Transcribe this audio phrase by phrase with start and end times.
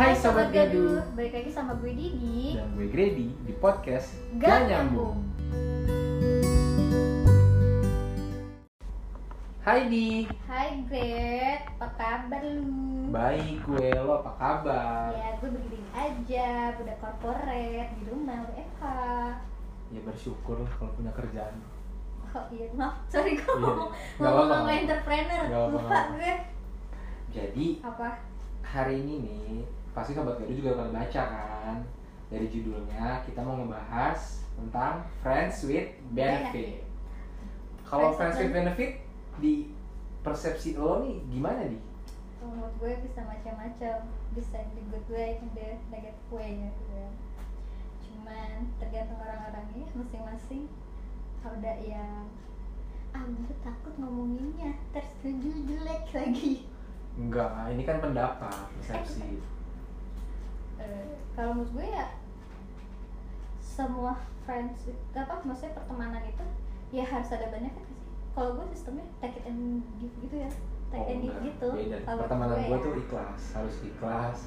[0.00, 1.04] Hai Sobat Gaduh.
[1.12, 2.56] Balik lagi sama gue Didi.
[2.56, 5.20] Dan gue Grady di podcast Gak Gak Nyambung.
[9.60, 10.24] Hai Di.
[10.48, 12.64] Hai Gret, apa kabar lu?
[13.12, 15.12] Baik gue, lo apa kabar?
[15.12, 18.84] Ya gue begini aja, udah corporate di rumah WFH
[19.92, 21.60] Ya bersyukur lah kalau punya kerjaan.
[22.32, 26.32] Oh iya, maaf, sorry gue Iya, ngomong nggak apa-apa, ngomong nggak entrepreneur, lupa gue.
[27.36, 28.08] Jadi Apa?
[28.64, 31.76] hari ini nih Pasti Sobat Gaduh juga akan baca kan?
[32.30, 36.86] Dari judulnya kita mau ngebahas tentang Friends with Benefit.
[37.82, 38.92] Kalau Friends Friends with Benefit.
[39.40, 39.72] di
[40.20, 41.80] persepsi lo nih gimana di?
[42.36, 43.96] Kalau menurut gue bisa macam-macam.
[44.36, 47.10] Bisa the good way, the negative way ya gitu ya.
[48.04, 50.68] Cuman tergantung orang-orangnya masing-masing.
[51.40, 52.28] Ada yang
[53.10, 56.62] Ah gue takut ngomonginnya, tersetuju jelek lagi.
[57.18, 59.42] Enggak, ini kan pendapat, persepsi.
[61.32, 62.06] Kalau menurut gue ya
[63.60, 64.12] semua
[64.44, 66.44] friends apa maksudnya pertemanan itu
[66.90, 67.98] ya harus ada benefit sih
[68.30, 70.50] kalau gue sistemnya take it and give gitu ya
[70.90, 71.98] take and give Oh, gitu Beda.
[72.02, 72.82] Kalau Pertemanan gue ya.
[72.82, 74.38] tuh ikhlas, harus ikhlas.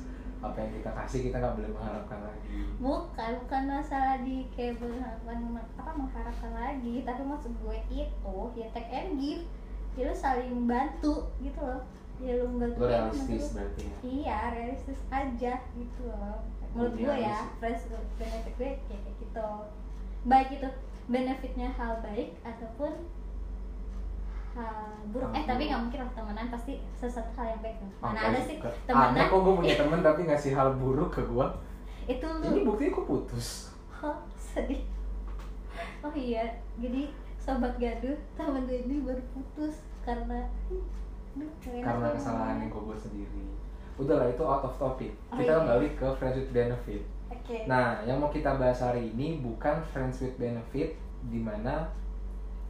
[0.44, 2.58] Apa yang kita kasih kita nggak boleh mengharapkan lagi.
[2.76, 5.40] bukan bukan masalah di kayak berharapan
[5.80, 9.48] apa mengharapkan lagi tapi maksud gue itu ya take and give
[9.96, 11.80] ya lu saling bantu gitu loh
[12.20, 13.96] ya lu nggak Lo realistis berarti ya.
[14.04, 19.16] iya realistis aja gitu loh menurut Iya, gue ya friends with benefit gue kayak kayak
[19.22, 19.50] gitu.
[20.26, 20.70] Baik itu
[21.06, 22.92] benefitnya hal baik ataupun
[24.54, 24.78] hal
[25.10, 25.30] buruk.
[25.34, 27.78] Eh tapi nggak mungkin lah temenan pasti sesuatu hal yang baik.
[28.02, 29.14] Mana ada sih, temenan?
[29.14, 31.48] Aneh kok gue punya temen tapi ngasih hal buruk ke gue.
[32.04, 33.48] itu Ini buktinya kok putus.
[34.04, 34.84] oh, sedih.
[36.04, 37.08] Oh iya jadi
[37.40, 40.44] sobat gaduh temen gue ini baru putus karena
[41.34, 43.50] Duh, Karena kesalahan yang gue buat sendiri.
[43.94, 45.12] Udahlah itu out of topic.
[45.30, 45.60] Oh, Kita iya.
[45.62, 47.02] kembali ke friends with benefit.
[47.30, 50.96] oke Nah, yang mau kita bahas hari ini bukan friends with benefit
[51.28, 51.86] di mana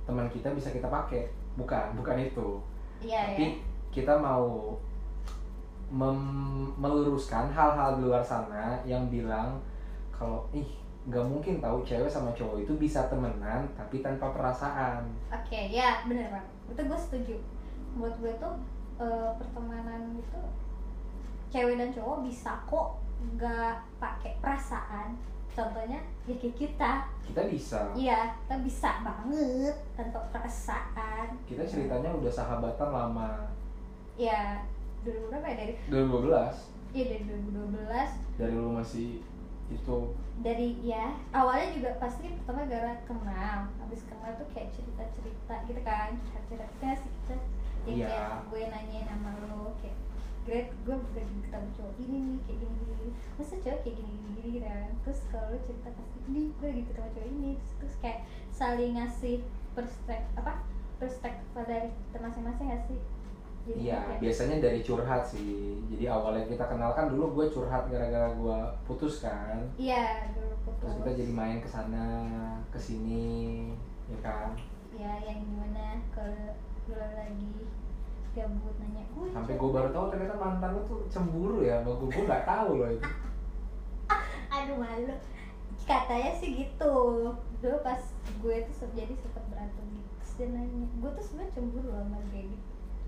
[0.03, 1.31] teman kita bisa kita pakai.
[1.53, 2.59] Bukan, bukan itu.
[2.99, 3.51] iya Tapi ya
[3.93, 4.73] kita mau
[5.87, 9.61] mem- meluruskan hal-hal di luar sana yang bilang
[10.09, 10.65] kalau ih
[11.03, 15.03] nggak mungkin tahu cewek sama cowok itu bisa temenan tapi tanpa perasaan.
[15.29, 16.47] Oke, ya bener bang.
[16.71, 17.35] Itu gue setuju.
[17.93, 18.55] Menurut gue tuh
[18.97, 20.39] eh, pertemanan itu
[21.53, 22.97] cewek dan cowok bisa kok
[23.37, 25.13] nggak pakai perasaan.
[25.53, 26.91] Contohnya ya kayak kita.
[27.21, 27.93] Kita bisa.
[27.93, 31.37] Iya, kita bisa banget tanpa perasaan.
[31.45, 33.45] Kita ceritanya udah sahabatan lama.
[34.17, 34.65] Ya,
[35.05, 39.19] dulu berapa ya dari 2012 Iya dari 2012 dari lu masih
[39.67, 39.97] itu
[40.39, 45.81] dari ya awalnya juga pasti pertama gara kenal habis kenal tuh kayak cerita cerita gitu
[45.81, 47.35] kan cerita cerita sih kita
[47.83, 48.07] yang Iya.
[48.07, 49.97] kayak gue nanyain sama lo kayak
[50.43, 53.07] Great, gue udah ketemu cowok ini nih kayak gini gini,
[53.39, 56.67] masa cowok kayak gini gini gini gitu kan terus kalau lo cerita pasti ini gue
[56.67, 58.19] lagi ketemu cowok ini terus, terus kayak
[58.51, 59.35] saling ngasih
[59.71, 60.53] perspektif apa
[60.99, 62.99] perspektif dari kita masing-masing nggak sih
[63.63, 65.79] Iya, biasanya dari curhat sih.
[65.87, 69.55] Jadi awalnya kita kenal kan dulu gue curhat gara-gara gue putus kan.
[69.79, 72.07] iya dulu putus Terus kita jadi main ke sana,
[72.67, 73.71] ke sini,
[74.11, 74.51] ya kan.
[74.91, 76.59] ya yang gimana kalau
[76.91, 77.63] lo lagi
[78.33, 82.09] gabut nanya gue Sampai gue baru tahu ternyata mantan lu tuh cemburu ya sama gue.
[82.09, 83.05] Gue nggak tahu loh itu.
[84.53, 85.15] aduh malu
[85.83, 86.93] katanya sih gitu
[87.59, 87.99] dulu pas
[88.39, 92.57] gue tuh jadi sempat berantem gitu terus dia nanya gue tuh sebenarnya cemburu sama Grady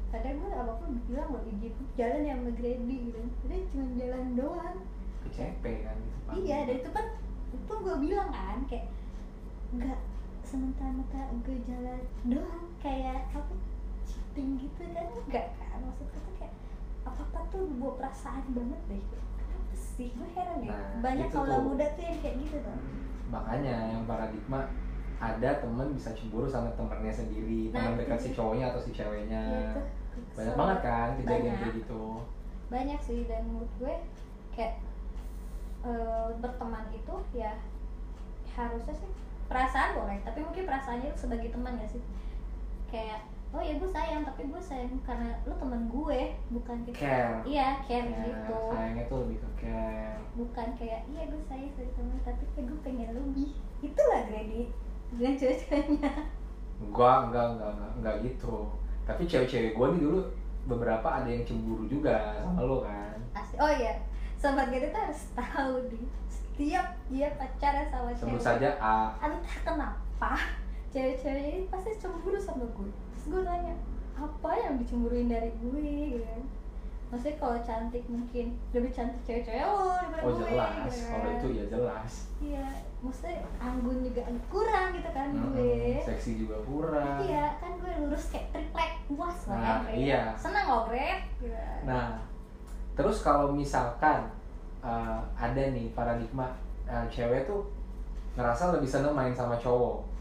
[0.10, 4.26] kadang gue apa pun bilang loh gitu jalan ya sama Grady gitu udah cuma jalan
[4.36, 4.78] doang
[5.26, 6.46] Kecepe kan gitu.
[6.46, 7.06] Iya dan itu kan
[7.50, 8.88] itu gue bilang kan kayak
[9.74, 10.00] nggak
[10.46, 13.54] sementara gue jalan doang kayak apa
[14.06, 15.06] cheating gitu kan?
[15.12, 15.78] Enggak kan?
[15.82, 16.54] Maksudnya tuh kayak
[17.04, 19.04] apa apa tuh bawa perasaan banget deh.
[19.38, 20.10] Kenapa sih?
[20.14, 20.70] Gue heran ya.
[20.72, 22.78] Nah, banyak itu kalau muda tuh yang kayak gitu tuh
[23.26, 24.60] Makanya yang paradigma
[25.16, 29.72] ada temen bisa cemburu sama temennya sendiri, Nah, teman dekat si cowoknya atau si ceweknya.
[29.74, 29.88] Tuh.
[30.36, 32.04] Banyak So, banget kan kejadian kayak gitu.
[32.66, 33.94] banyak sih dan menurut gue
[34.52, 34.82] kayak
[35.84, 37.54] eh, berteman itu ya
[38.52, 39.10] harusnya sih
[39.46, 40.18] perasaan boleh.
[40.26, 42.02] Tapi mungkin perasaannya sebagai teman gak sih?
[42.90, 43.22] Kayak
[43.52, 46.20] oh ya gue sayang tapi gue sayang karena lu teman gue
[46.50, 47.36] bukan kayak Care.
[47.46, 50.18] iya care Ya, gitu sayangnya tuh lebih ke care.
[50.34, 53.50] bukan kayak iya gue sayang teman tapi kayak gue pengen lebih
[53.80, 54.62] itulah Grady
[55.12, 56.12] dengan cewek-ceweknya
[56.92, 58.68] Gua enggak enggak enggak, enggak gitu.
[59.08, 60.20] Tapi cewek-cewek gua nih dulu
[60.68, 63.16] beberapa ada yang cemburu juga sama lo kan.
[63.32, 63.96] asli oh iya
[64.36, 69.16] sobat Grady tuh harus tahu di setiap dia pacaran sama Sebut cewek saja A.
[69.22, 70.32] entah kenapa
[70.96, 72.88] cewek-cewek ini pasti cemburu sama gue.
[72.88, 73.76] Terus gue tanya
[74.16, 76.16] apa yang dicemburuin dari gue?
[76.16, 76.44] Gitu kan.
[77.12, 80.72] Maksudnya kalau cantik mungkin lebih cantik cewek-cewek lo daripada oh gue jelas.
[80.88, 81.36] gitu kalau kan.
[81.36, 82.12] itu ya jelas.
[82.40, 82.68] Iya
[83.04, 85.76] maksudnya anggun juga kurang gitu kan gue.
[85.84, 87.18] Mm-mm, seksi juga kurang.
[87.28, 89.94] Iya kan gue lurus kayak triplek puas Nah, Bre.
[90.00, 90.34] iya.
[90.40, 91.54] senang loh Bre Gitu.
[91.86, 92.24] Nah,
[92.96, 94.32] terus kalau misalkan
[94.80, 96.56] uh, ada nih paradigma
[96.88, 97.68] uh, cewek tuh
[98.40, 100.15] ngerasa lebih seneng main sama cowok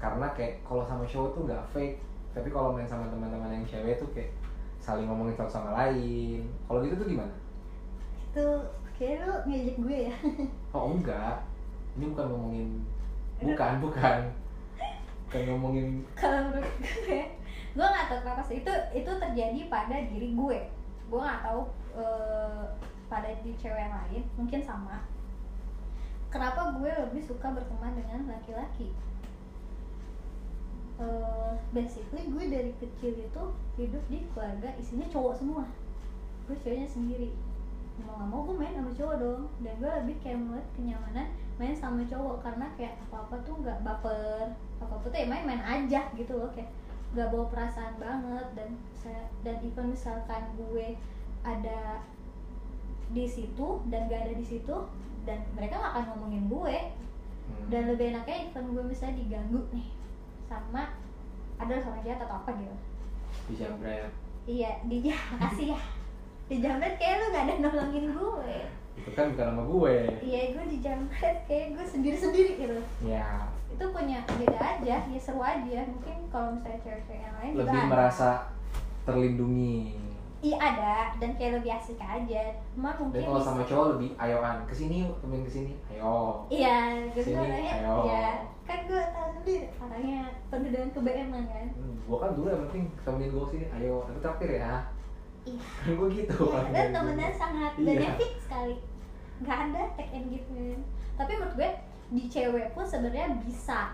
[0.00, 1.96] karena kayak kalau sama cowok tuh nggak fake.
[2.32, 4.32] Tapi kalau main sama teman-teman yang cewek tuh kayak
[4.80, 6.48] saling ngomongin satu sama lain.
[6.64, 7.34] Kalau gitu tuh gimana?
[8.30, 8.46] itu
[8.94, 10.14] kayak lu ngejek gue ya.
[10.76, 11.42] Oh enggak,
[11.98, 12.68] ini bukan ngomongin
[13.42, 14.20] bukan bukan.
[15.26, 17.20] Bukan ngomongin kalau menurut gue
[17.74, 18.62] gue nggak tahu kenapa sih.
[18.62, 20.58] Itu itu terjadi pada diri gue.
[21.10, 21.60] Gue nggak tahu
[21.98, 22.62] eh,
[23.10, 24.22] pada di cewek yang lain.
[24.38, 25.02] Mungkin sama.
[26.30, 28.94] Kenapa gue lebih suka berteman dengan laki-laki
[31.00, 33.42] Eh, basically gue dari kecil itu
[33.80, 35.64] hidup di keluarga isinya cowok semua.
[36.44, 37.32] Gue ceweknya sendiri.
[38.04, 39.42] Mau gak mau gue main sama cowok dong.
[39.64, 41.26] Dan gue lebih kayak melihat kenyamanan
[41.56, 42.44] main sama cowok.
[42.44, 44.44] Karena kayak apa apa tuh nggak baper.
[44.84, 46.52] Apa apa tuh ya main main aja gitu loh.
[46.52, 46.68] Kayak
[47.16, 48.46] nggak bawa perasaan banget.
[48.52, 51.00] Dan saya dan even misalkan gue
[51.40, 52.04] ada
[53.10, 54.76] di situ dan gak ada di situ
[55.24, 56.76] dan mereka gak akan ngomongin gue.
[57.50, 59.99] Hmm, dan lebih enaknya even gue misalnya diganggu nih
[60.50, 60.82] sama
[61.62, 62.74] ada orang jahat atau apa gitu.
[63.46, 64.10] Dijambret
[64.50, 65.06] iya di
[65.38, 65.80] makasih ya.
[66.50, 68.56] Di jamret kayak lu gak ada nolongin gue.
[68.98, 69.96] Itu kan bukan sama gue.
[70.18, 72.78] Iya gue di jamret kayak gue sendiri sendiri gitu.
[73.06, 75.80] Ya itu punya beda aja ya seru aja.
[75.86, 77.90] Mungkin kalau misalnya cewek-cewek yang lain juga lebih ada.
[77.94, 78.28] merasa
[79.06, 79.78] terlindungi.
[80.40, 80.96] Iya ada.
[81.22, 82.42] Dan kayak lebih asik aja.
[82.74, 85.72] Cuma mungkin dan kalau sama cowok lebih ayoan ke sini yuk temen ke sini.
[85.94, 86.44] Ayo.
[86.50, 87.94] Iya orangnya ayo.
[88.10, 88.26] ya
[88.66, 89.66] kan gue tahu sendiri
[90.70, 91.66] dengan kebeeman kan?
[91.74, 93.66] Hmm, gua kan dulu yang penting temenin gua sini.
[93.70, 94.74] Ayo tapi terakhir ya.
[95.44, 96.38] Iya kan gua gitu.
[96.46, 98.10] Iya, kan dan temennya sangat Iya.
[98.16, 98.74] fix sekali.
[99.40, 100.80] Nggak ada take and give man.
[101.14, 101.70] tapi menurut gue
[102.10, 103.92] di cewek pun sebenarnya bisa.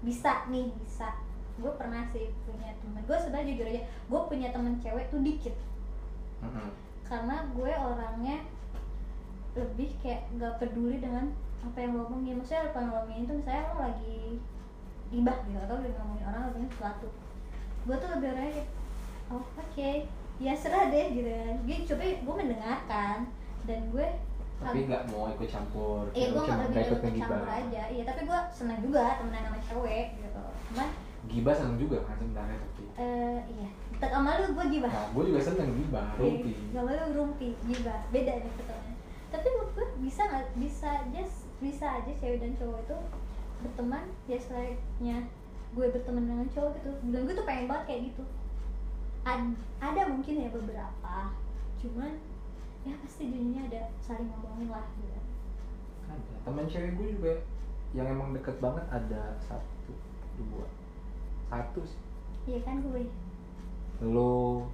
[0.00, 1.10] Bisa nih bisa.
[1.58, 3.02] Gue pernah sih punya temen.
[3.02, 5.54] Gue sebenarnya jujur aja gue punya temen cewek tuh dikit.
[6.38, 6.70] Mm-mm.
[7.02, 8.36] karena gue orangnya
[9.58, 12.38] lebih kayak nggak peduli dengan apa yang lo omongin.
[12.38, 14.20] Maksudnya apa yang lo omongin itu misalnya lo lagi
[15.08, 17.08] gibah gitu atau lagi ngomongin orang ngomongin sesuatu
[17.88, 18.68] gue tuh lebih orangnya kayak
[19.32, 19.90] oh oke
[20.38, 21.56] ya serah deh gitu kan.
[21.66, 23.18] Gue coba gue mendengarkan
[23.66, 24.06] dan gue
[24.58, 27.82] tapi nggak mau ikut campur eh gue nggak lebih nggak ikut campur aja.
[27.90, 30.44] Iya tapi gue senang juga temenan sama cewek gitu.
[30.70, 30.88] Cuman
[31.26, 33.68] gibah seneng juga kan sebenarnya tapi eh iya.
[33.98, 34.92] Tak sama lu gue gibah.
[34.94, 36.54] Nah gua juga seneng gibah rumpi.
[36.70, 38.92] Gak mau lu rumpi, gibah, beda nih ketemu.
[39.28, 41.22] Tapi menurut gue bisa nggak bisa aja
[41.58, 42.98] bisa aja cewek dan cowok itu
[43.58, 45.16] berteman ya selayaknya
[45.72, 46.90] gue berteman dengan cowok gitu.
[47.10, 48.22] Dan gue tuh pengen banget kayak gitu.
[49.22, 51.16] Ad- ada mungkin ya beberapa,
[51.76, 52.12] cuman
[52.82, 55.20] ya pasti jadinya ada saling ngomongin lah gitu.
[56.08, 57.32] ada teman cewek gue juga
[57.92, 59.92] yang emang deket banget ada satu
[60.38, 60.64] dua
[61.46, 62.00] satu sih
[62.48, 63.04] Iya kan gue.
[64.00, 64.64] lo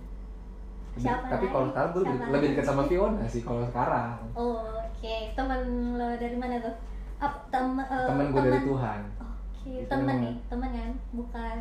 [0.95, 5.15] Siapa tapi kalau sekarang gue lebih, lebih dekat sama Fiona sih kalau sekarang Oh, oke.
[5.35, 5.61] Temen
[5.99, 6.75] lo dari mana tuh?
[7.25, 9.00] Ap, tem, eh, temen gue dari Tuhan.
[9.17, 11.59] Oke, Itu temen nih, temen kan, bukan.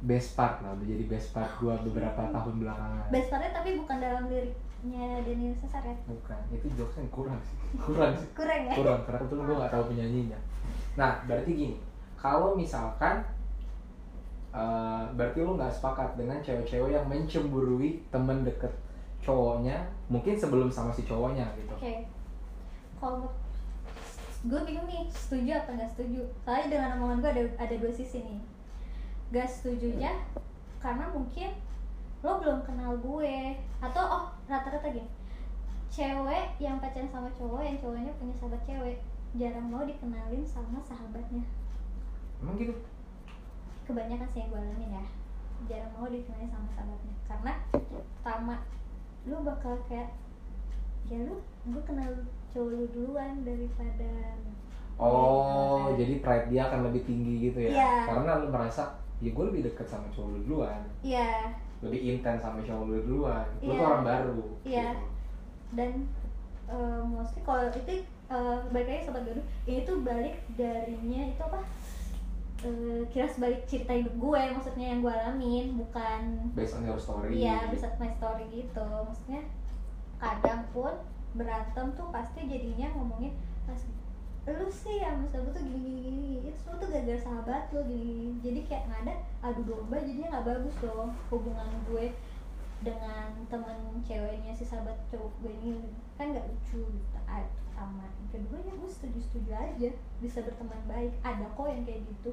[0.00, 3.10] Best part lah udah jadi best part gue beberapa tahun belakangan.
[3.10, 5.96] Best partnya tapi bukan dalam liriknya Denny Cesar ya?
[6.06, 7.58] Bukan itu jokesnya kurang sih.
[7.84, 8.30] Kurang sih.
[8.32, 8.74] Kurang ya?
[8.78, 10.38] Kurang karena kebetulan gue nggak tahu penyanyinya.
[10.96, 11.76] Nah berarti gini
[12.16, 13.20] kalau misalkan
[14.56, 18.72] eh, berarti lo nggak sepakat dengan cewek-cewek yang mencemburui temen deket
[19.20, 21.76] cowoknya mungkin sebelum sama si cowoknya gitu.
[21.76, 22.19] Oke
[23.00, 23.32] kalau
[24.40, 26.20] gue bingung nih setuju apa nggak setuju?
[26.44, 28.40] Soalnya dengan omongan gue ada ada dua sisi nih.
[29.32, 30.12] Gak setujunya
[30.80, 31.50] karena mungkin
[32.20, 33.56] lo belum kenal gue.
[33.80, 35.08] Atau oh rata-rata gini.
[35.90, 39.02] Cewek yang pacaran sama cowok yang cowoknya punya sahabat cewek
[39.34, 41.42] jarang mau dikenalin sama sahabatnya.
[42.42, 42.74] Emang gitu?
[43.88, 45.04] Kebanyakan sih yang gue alamin ya.
[45.68, 47.14] Jarang mau dikenalin sama sahabatnya.
[47.28, 48.54] Karena pertama
[49.28, 50.16] lu bakal kayak
[51.12, 52.08] ya lu gue kenal
[52.50, 54.10] cowok lu duluan daripada
[54.96, 56.04] oh Iya.
[56.04, 57.92] jadi pride dia akan lebih tinggi gitu ya Iya.
[58.06, 58.82] karena lo merasa
[59.20, 63.46] ya gue lebih deket sama cowok lu duluan iya lebih intens sama cowok lu duluan
[63.60, 63.78] lu Iya.
[63.78, 64.88] tuh orang baru Iya.
[64.92, 65.04] gitu.
[65.72, 65.90] dan
[66.68, 67.94] eh, mostly kalau itu
[68.30, 71.60] eh, balik lagi sobat gaduh ini tuh balik darinya itu apa
[72.60, 76.20] Eh, kira sebalik cerita hidup gue maksudnya yang gue alamin bukan
[76.52, 78.84] based on your story Iya, bisa my story gitu.
[78.84, 79.48] Maksudnya
[80.20, 80.92] kadang pun
[81.36, 83.34] berantem tuh pasti jadinya ngomongin
[83.66, 83.78] pas
[84.50, 88.02] lu sih ya mas aku tuh gini gini itu semua tuh gara-gara sahabat lu gini,
[88.02, 89.14] gini jadi kayak nggak ada
[89.46, 92.10] adu domba jadinya nggak bagus dong hubungan gue
[92.80, 95.92] dengan temen ceweknya si sahabat cowok gue ini.
[96.16, 97.18] Kan nggak lucu gitu
[97.80, 99.88] sama kedua ya gue setuju setuju aja
[100.20, 101.12] bisa berteman baik.
[101.24, 102.30] Ada kok yang kayak gitu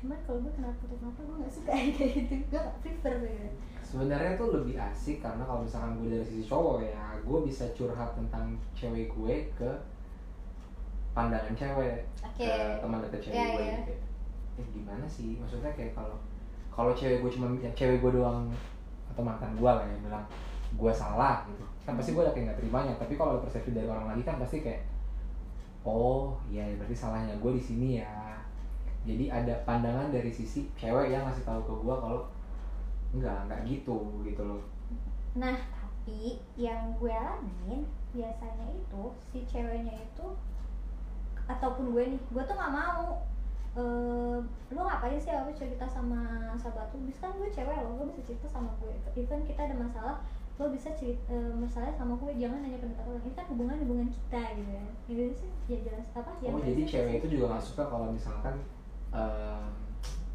[0.00, 2.34] cuman kalau gue kenapa kenapa gue nggak suka yang kayak gitu.
[2.48, 3.48] Gue gak prefer gitu
[3.90, 8.14] sebenarnya tuh lebih asik karena kalau misalkan gue dari sisi cowok ya gue bisa curhat
[8.14, 9.70] tentang cewek gue ke
[11.10, 12.46] pandangan cewek Oke.
[12.46, 13.78] ke teman dekat cewek Iya, gue iya.
[13.82, 14.00] Kayak,
[14.62, 15.34] eh gimana sih?
[15.42, 16.14] Maksudnya kayak kalau
[16.70, 18.46] kalau cewek gue cuma yang cewek gue doang
[19.10, 20.24] atau mantan gue lah yang bilang
[20.70, 21.66] gue salah gitu.
[21.82, 22.94] Kan pasti gue udah kayak nggak terimanya.
[22.94, 24.86] Tapi kalau persepsi dari orang lagi kan pasti kayak
[25.82, 28.38] oh iya ya berarti salahnya gue di sini ya
[29.08, 32.22] jadi ada pandangan dari sisi cewek yang ngasih tahu ke gue kalau
[33.16, 34.62] enggak enggak gitu gitu loh.
[35.34, 39.02] Nah, tapi yang gue alamin biasanya itu
[39.32, 40.26] si ceweknya itu
[41.48, 43.24] ataupun gue nih, gue tuh nggak mau.
[43.78, 44.38] Eh
[44.74, 47.08] lu ngapain sih aku cerita sama sahabat lu?
[47.08, 50.16] Bisa kan gue cewek lo lo bisa cerita sama gue even kita ada masalah
[50.60, 53.24] lo bisa cerita eh, masalah sama gue jangan hanya pendapat orang.
[53.24, 54.86] Ini kan hubungan hubungan kita gitu ya.
[55.08, 58.58] Gitu sih ya jelas apa ya oh jadi cewek itu juga nggak suka kalau misalkan
[59.10, 59.62] em,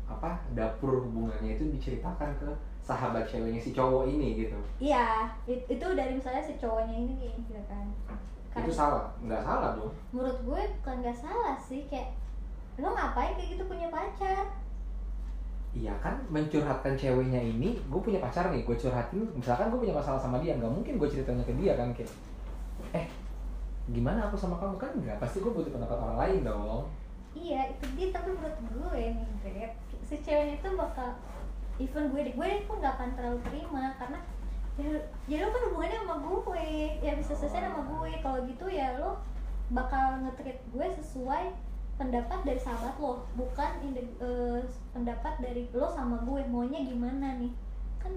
[0.05, 2.49] apa dapur hubungannya itu diceritakan ke
[2.85, 4.57] sahabat ceweknya si cowok ini gitu.
[4.77, 7.85] Iya it- itu dari misalnya si cowoknya ini nih gitu kan.
[8.55, 9.89] Itu salah nggak salah dong.
[10.13, 12.13] Menurut gue bukan nggak salah sih kayak
[12.77, 14.45] lo ngapain kayak gitu punya pacar?
[15.75, 20.15] Iya kan mencurhatkan ceweknya ini gue punya pacar nih gue curhatin misalkan gue punya masalah
[20.21, 22.07] sama dia nggak mungkin gue ceritanya ke dia kan kayak
[22.95, 23.07] eh
[23.89, 24.77] gimana aku sama kamu?
[24.79, 26.85] Kan nggak pasti gue butuh pendapat orang lain dong
[27.35, 29.71] iya itu dia tapi menurut gue nih Grab
[30.07, 31.19] si ceweknya itu bakal
[31.77, 34.19] even gue gue pun gak akan terlalu terima karena
[34.79, 34.91] ya,
[35.27, 36.67] ya lo kan hubungannya sama gue
[37.03, 38.11] ya bisa selesai sama gue.
[38.23, 39.19] Kalau gitu ya lo
[39.71, 41.51] bakal nge-treat gue sesuai
[41.95, 44.61] pendapat dari sahabat lo bukan inde- eh,
[44.91, 47.51] pendapat dari lo sama gue maunya gimana nih?
[47.99, 48.13] Kan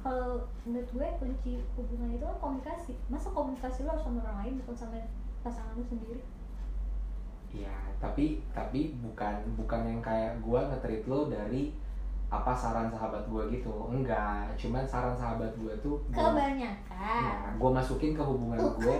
[0.00, 2.92] kalau menurut gue kunci hubungan itu kan komunikasi.
[3.12, 4.96] Masa komunikasi lo harus sama orang lain bukan sama
[5.44, 6.20] pasangan lo sendiri
[7.48, 11.74] Iya tapi tapi bukan bukan yang kayak gue nge-treat lo dari
[12.28, 17.70] apa saran sahabat gue gitu enggak cuman saran sahabat gue tuh gua- kebanyakan Nah, gue
[17.72, 18.96] masukin ke hubungan gue,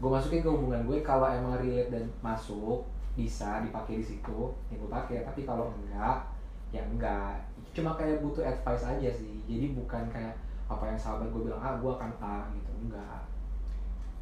[0.00, 2.82] gue masukin ke hubungan gue kalau emang relate dan masuk
[3.12, 5.20] bisa dipakai di situ, ya gue pakai.
[5.22, 6.26] Tapi kalau enggak,
[6.72, 7.38] ya enggak.
[7.70, 9.44] Cuma kayak butuh advice aja sih.
[9.44, 10.32] Jadi bukan kayak
[10.66, 13.20] apa yang sahabat gue bilang ah gue akan A gitu, enggak.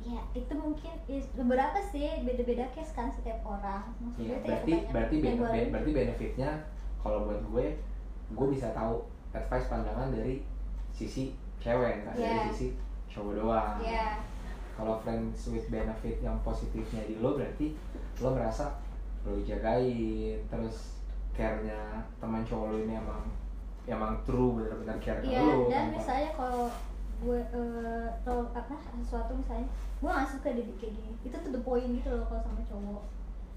[0.01, 3.85] Ya, itu mungkin is- beberapa sih beda-beda case kan setiap orang.
[4.01, 4.93] Maksud Iya, tuh ya berarti kebanyakan
[5.37, 6.51] berarti berarti benefitnya
[6.99, 7.67] kalau buat gue,
[8.33, 10.41] gue bisa tahu advice pandangan dari
[10.91, 12.45] sisi cewek, nggak dari Iya.
[12.49, 12.67] sisi
[13.13, 13.77] cowok doang.
[13.85, 14.25] Iya,
[14.73, 17.77] kalau friends with benefit yang positifnya di lo berarti
[18.19, 18.81] lo merasa
[19.21, 21.77] lo dijagain terus care-nya
[22.17, 23.23] teman cowok lo ini emang
[23.85, 25.41] emang true benar-benar care ke iya.
[25.41, 26.73] lo Dan misalnya kalau
[27.21, 29.69] gue eh kalau apa sesuatu misalnya
[30.01, 31.13] gue gak suka dia kayak gini.
[31.21, 33.05] Itu tuh the point gitu loh kalau sama cowok.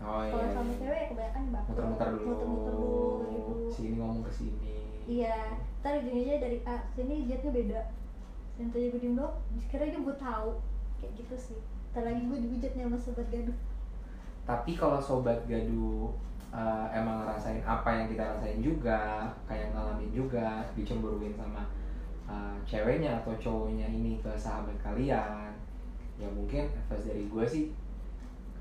[0.04, 0.80] Oh iya, kalau sama iya.
[0.84, 3.54] cewek ya kebanyakan baper muter-muter dulu muter-muter dulu gitu.
[3.72, 4.76] Sini ngomong ke sini
[5.08, 5.38] iya.
[5.80, 7.82] Ntar ujungnya dari A sini jetnya beda.
[8.60, 9.34] Dan tadi gue diem dong
[9.72, 10.50] kira aja gue tahu
[11.00, 11.60] kayak gitu sih.
[11.96, 13.58] Ntar lagi gue dihujat nih sama sobat gaduh.
[14.44, 16.12] Tapi kalau sobat gaduh
[16.52, 21.64] eh, emang ngerasain apa yang kita rasain juga kayak ngalamin juga dicemburuin sama
[22.26, 25.52] eh, ceweknya atau cowoknya ini ke sahabat kalian
[26.16, 27.66] ya mungkin advice dari gue sih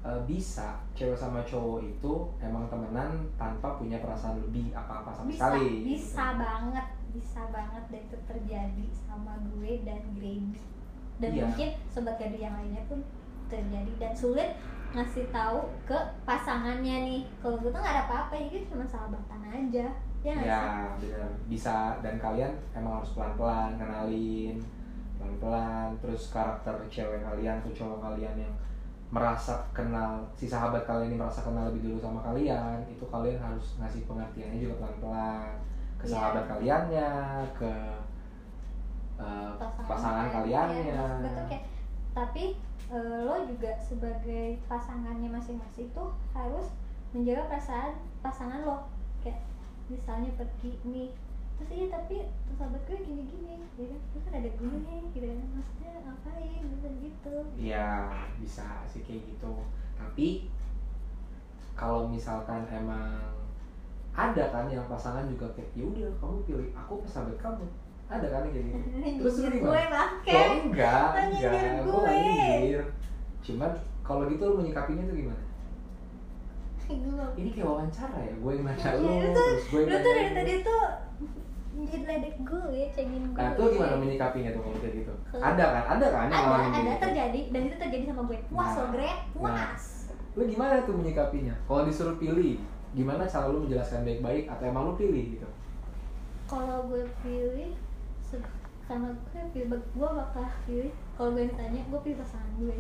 [0.02, 0.80] eh, bisa.
[0.92, 5.68] Cewek sama cowok itu emang temenan tanpa punya perasaan lebih apa-apa sama bisa sekali.
[5.86, 10.58] bisa banget bisa banget dan itu terjadi sama gue dan Grady.
[11.20, 11.44] Dan Iya.
[11.46, 13.04] mungkin sobat gaduh yang lainnya pun
[13.46, 14.50] terjadi dan sulit
[14.92, 17.22] ngasih tahu ke pasangannya nih.
[17.38, 19.86] Kalau gue tuh nggak ada apa-apa ya gitu cuma sahabatan aja
[20.22, 20.62] ya ya
[20.98, 21.30] benar.
[21.50, 24.56] Bisa dan kalian emang harus pelan-pelan kenalin
[25.18, 25.98] pelan-pelan.
[25.98, 28.54] Terus karakter cewek kalian atau cowok kalian yang
[29.12, 33.76] merasa kenal si sahabat kalian ini merasa kenal lebih dulu sama kalian itu kalian harus
[33.76, 35.52] ngasih pengertiannya juga pelan-pelan
[36.00, 36.14] ke Iya.
[36.16, 37.10] sahabat kaliannya
[37.52, 37.72] ke
[39.20, 39.52] uh,
[39.84, 41.64] pasangan kaliannya ya, maksud gue tuh kayak
[42.12, 42.44] tapi
[42.92, 46.72] eh, lo juga sebagai pasangannya masing-masing tuh harus
[47.12, 48.84] menjaga perasaan pasangan lo.
[49.20, 49.40] Kayak
[49.92, 51.10] misalnya pergi nih
[51.60, 54.00] terus iya tapi tuh sahabat gue gini-gini ya kan?
[54.10, 54.76] Gue kan ada gue
[55.14, 55.38] gitu kan?
[55.54, 56.62] Maksudnya ngapain?
[56.64, 57.36] Gitu gitu.
[57.60, 59.52] Ya bisa sih kayak gitu.
[59.94, 60.48] Tapi
[61.78, 63.30] kalau misalkan emang
[64.12, 67.64] ada kan yang pasangan juga kayak ya udah kamu pilih aku sahabat kamu?
[68.10, 68.78] Ada kan yang kayak gitu.
[69.22, 69.70] Terus lu gimana?
[69.70, 69.82] gue
[70.66, 72.10] enggak, enggak, gue?
[72.10, 72.82] nyindir.
[73.44, 73.70] Cuman
[74.02, 75.42] kalau gitu lu menyikapinya tuh gimana?
[76.88, 80.12] Gue Ini kayak wawancara ya, gue yang nanya Iya, lu, tuh- terus gue lu tuh
[80.12, 80.82] dari tadi tuh
[81.82, 83.40] jadi ledek gue cengin gue.
[83.40, 85.12] Nah tuh gimana menyikapinya tuh kalau kayak gitu?
[85.34, 85.84] Ada kan?
[85.88, 87.02] Ada kan yang ada ngalamin kayak ada gitu?
[87.02, 88.38] terjadi dan itu terjadi sama gue.
[88.48, 89.32] Puas Nah, loh Gret nah.
[89.32, 89.82] puas.
[90.32, 91.54] Lu gimana tuh menyikapinya?
[91.62, 92.54] Kalau disuruh pilih
[92.92, 95.48] gimana cara lu menjelaskan baik-baik atau emang lu pilih gitu?
[96.44, 97.72] Kalau gue pilih
[98.82, 102.76] karena gue pilih gue bakal pilih kalau gue ditanya gue pilih pasangan gue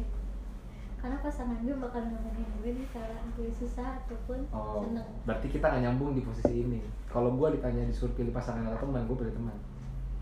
[1.02, 5.08] karena pasangan gue bakal nemenin gue di saat gue susah ataupun oh seneng.
[5.26, 6.78] berarti kita nggak nyambung di posisi ini.
[7.10, 9.56] Kalau gua ditanya disuruh pilih pasangan atau teman gua pilih teman.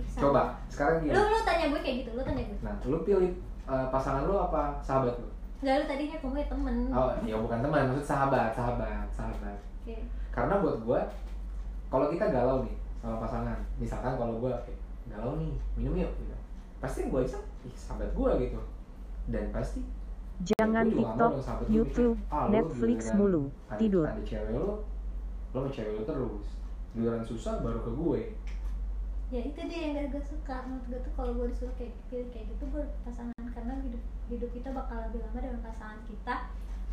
[0.09, 0.21] Sama.
[0.25, 1.13] coba sekarang gini.
[1.13, 2.59] Lu lu tanya gue kayak gitu lu tanya gue.
[2.65, 3.31] Nah lu pilih
[3.69, 5.29] eh, pasangan lu apa sahabat lu?
[5.61, 6.75] Enggak lu tadinya kamu temen.
[6.89, 9.59] Oh ya bukan teman maksud sahabat sahabat sahabat.
[9.85, 9.97] Oke.
[10.31, 11.01] karena buat gua
[11.91, 14.81] kalau kita galau nih sama pasangan misalkan kalau gua kayak
[15.13, 16.35] galau nih minum yuk gitu.
[16.81, 18.57] Pasti gua ajak ih sahabat gua gitu.
[19.29, 19.85] Dan pasti
[20.41, 21.33] Jangan TikTok,
[21.69, 24.09] YouTube, "Ah, Netflix mulu, tidur.
[24.09, 24.57] ada cewek
[25.51, 26.47] sama cewek lu terus.
[26.95, 28.21] Giliran susah baru ke gue.
[29.31, 30.57] Ya itu dia yang gak gue suka.
[30.67, 33.35] Menurut gue tuh kalau gue disuruh kayak pilih kayak gitu gue pasangan.
[33.51, 36.35] Karena hidup hidup kita bakal lebih lama dengan pasangan kita.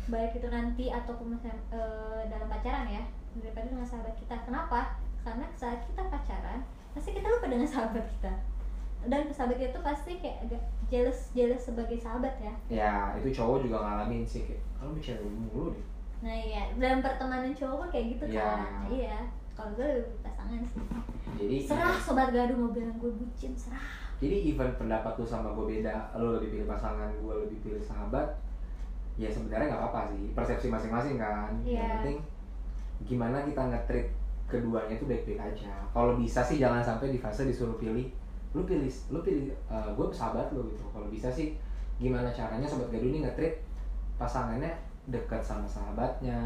[0.08, 3.02] Baik itu nanti ataupun misalnya, eh, dalam pacaran ya.
[3.38, 4.34] Daripada dengan sahabat kita.
[4.42, 4.98] Kenapa?
[5.22, 6.62] Karena saat kita pacaran
[6.94, 8.32] pasti kita lupa dengan sahabat kita
[9.06, 12.52] dan sahabat kita tuh pasti kayak agak jealous jealous sebagai sahabat ya.
[12.66, 15.84] Ya itu cowok juga ngalamin sih kayak kalau lu cewek mulu deh.
[16.26, 16.62] Nah iya.
[16.74, 18.42] Dalam pertemanan cowok kan kayak gitu Iya.
[18.42, 19.18] kan iya.
[19.54, 20.82] Kalau gue lebih pasangan sih.
[21.38, 23.86] Jadi serah sobat gaduh mau bilang gue bucin serah.
[24.18, 28.26] Jadi even pendapat lu sama gue beda lu lebih pilih pasangan gue lebih pilih sahabat
[29.14, 30.34] ya sebenarnya nggak apa-apa sih.
[30.34, 31.54] Persepsi masing-masing kan.
[31.62, 31.78] Iya.
[31.78, 32.18] yang penting
[33.06, 34.10] gimana kita nge-treat
[34.50, 35.70] keduanya itu baik-baik aja.
[35.94, 38.10] Kalau bisa sih jangan sampai di fase disuruh pilih
[38.50, 40.84] lu pilih lu pilih gue sahabat lu gitu.
[40.88, 41.56] Kalau bisa sih
[41.96, 43.58] gimana caranya sobat gaduh ini nge-treat
[44.14, 44.70] pasangannya
[45.06, 46.38] dekat sama sahabatnya.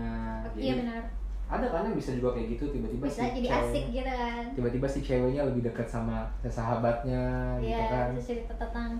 [0.54, 1.02] Iya benar.
[1.46, 4.44] ada kan yang bisa juga kayak gitu tiba-tiba bisa si jadi cewek- asik gitu kan.
[4.56, 7.22] tiba-tiba si ceweknya lebih dekat sama sahabatnya
[7.60, 8.08] gitu Iya, kan.
[8.10, 8.90] terus cerita tentang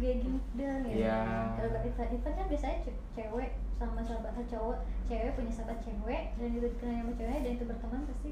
[0.00, 0.94] gini dong ya.
[0.96, 1.20] Iya.
[1.58, 6.22] Kalau itu, itu kan biasanya ce- cewek sama sahabat eh, cowok, cewek punya sahabat cewek
[6.38, 8.30] dan itu dikenal sama ceweknya dan itu berteman pasti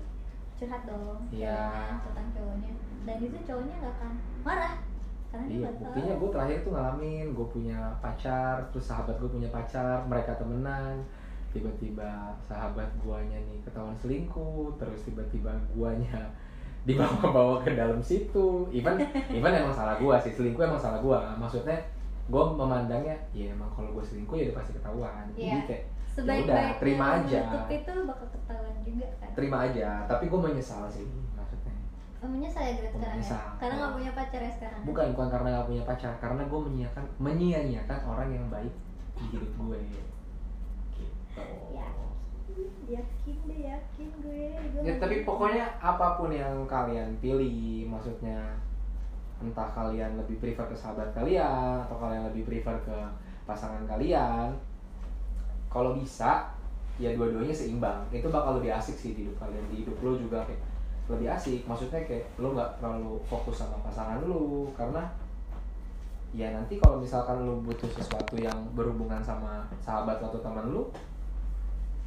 [0.60, 1.96] curhat dong Iya.
[2.04, 2.70] tentang cowoknya
[3.08, 4.12] dan itu cowoknya nggak akan
[4.44, 4.74] marah
[5.30, 10.02] karena Iya, buktinya gue terakhir tuh ngalamin gue punya pacar, terus sahabat gue punya pacar,
[10.10, 11.06] mereka temenan,
[11.54, 16.34] tiba-tiba sahabat guanya nih ketahuan selingkuh, terus tiba-tiba guanya
[16.88, 18.66] dibawa-bawa ke dalam situ.
[18.74, 18.98] Even,
[19.36, 21.36] even emang salah gua sih, selingkuh emang salah gua.
[21.38, 21.78] Maksudnya
[22.26, 25.24] gue memandangnya, ya emang kalau gue selingkuh ya udah pasti ketahuan.
[25.36, 25.78] Jadi Iya.
[26.10, 27.42] Kayak Sebaik-baiknya terima aja.
[27.70, 29.30] itu bakal ketahuan juga kan.
[29.32, 29.88] terima aja.
[30.04, 31.74] Tapi gue menyesal sih maksudnya.
[32.20, 33.38] Oh, menyesal ya Oh, sekarang ya?
[33.56, 34.80] Karena nggak punya pacar ya sekarang.
[34.84, 38.74] Bukan bukan karena gak punya pacar, karena gue menyia-nyiakan menyia-nyiakan orang yang baik
[39.16, 39.78] di hidup gue.
[40.98, 41.44] Gitu.
[41.72, 41.86] Ya.
[42.90, 44.42] Yakin deh, yakin gue.
[44.52, 45.26] gue Ya, tapi gitu.
[45.30, 48.58] pokoknya apa pun yang kalian pilih, maksudnya
[49.40, 52.96] entah kalian lebih prefer ke sahabat kalian atau kalian lebih prefer ke
[53.48, 54.52] pasangan kalian,
[55.72, 56.50] kalau bisa
[57.00, 58.04] ya dua-duanya seimbang.
[58.12, 59.64] Itu bakal lebih asik sih di hidup kalian.
[59.70, 60.60] Di hidup lo juga kayak
[61.08, 61.64] lebih asik.
[61.64, 65.06] Maksudnya kayak lo nggak terlalu fokus sama pasangan lo karena
[66.30, 70.86] ya nanti kalau misalkan lo butuh sesuatu yang berhubungan sama sahabat atau teman lo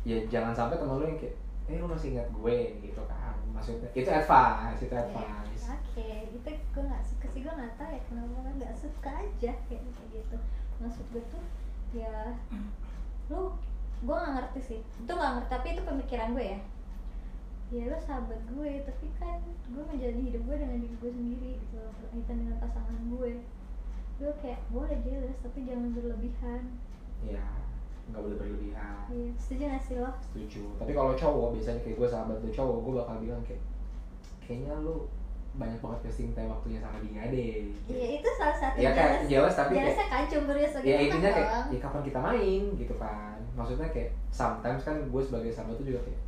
[0.07, 1.35] ya jangan sampai teman lo yang kayak
[1.67, 6.83] eh lo masih ingat gue gitu kan maksudnya itu advice itu advice Oke, itu gue
[6.83, 10.37] nggak suka sih gue nggak tahu ya kenapa nggak suka aja kayak gitu.
[10.81, 11.43] Maksud gue tuh
[11.93, 12.33] ya
[13.31, 13.55] lu
[14.03, 14.79] gue nggak ngerti sih.
[14.83, 16.59] Itu nggak ngerti tapi itu pemikiran gue ya.
[17.73, 21.79] Ya lu sahabat gue tapi kan gue menjalani hidup gue dengan diri gue sendiri gitu
[21.79, 23.31] berkaitan dengan pasangan gue.
[24.21, 26.61] Gue kayak boleh jealous tapi jangan berlebihan.
[27.23, 27.45] Ya
[28.11, 29.07] nggak boleh berlebihan.
[29.07, 30.11] Iya setuju gak sih lo?
[30.19, 30.63] Setuju.
[30.75, 33.63] Tapi kalau cowok biasanya kayak gue sahabat lu cowok gue bakal bilang kayak
[34.43, 35.07] kayaknya lu
[35.53, 39.53] banyak banget wasting time waktunya sama dia deh iya itu salah satu ya kayak jealous
[39.53, 40.23] tapi kayak jealousnya kan
[40.73, 43.37] sebagai ya intinya kayak ya kapan kita main gitu kan.
[43.53, 46.21] Maksudnya kayak sometimes kan gue sebagai sahabat tuh juga kayak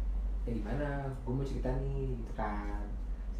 [0.45, 1.09] ya di mana?
[1.25, 2.85] Gue mau cerita nih gitu kan.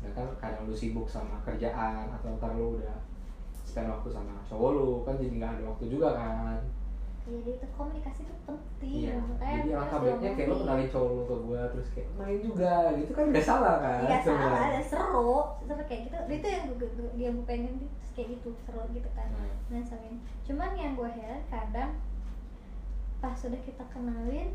[0.02, 2.94] Sedangkan kadang lu sibuk sama kerjaan atau ntar lu udah
[3.66, 6.58] spend waktu sama cowok lu kan jadi nggak ada waktu juga kan
[7.26, 9.02] jadi itu komunikasi itu penting.
[9.02, 10.62] iya Makanya jadi alangkah baiknya kayak diomongin.
[10.62, 14.18] kenalin cowok lu ke gue terus kayak main juga gitu kan gak salah kan Iya
[14.22, 15.32] salah, ada seru,
[15.66, 16.16] seru kayak gitu.
[16.30, 19.28] Itu yang gue, yang gue pengen tuh, terus kayak gitu seru gitu kan.
[19.28, 20.18] Nah, Nah sama ini.
[20.46, 21.92] Cuman yang gue heran kadang
[23.18, 24.54] pas sudah kita kenalin